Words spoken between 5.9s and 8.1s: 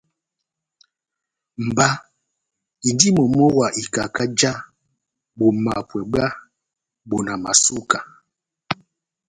bwá bonamasuka.